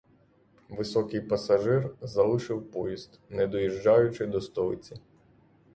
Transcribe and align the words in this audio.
Високий 0.69 1.21
пасажир 1.21 1.95
залишив 2.01 2.71
поїзд, 2.71 3.19
не 3.29 3.47
доїжджаючи 3.47 4.25
до 4.25 4.41
столиці. 4.41 4.95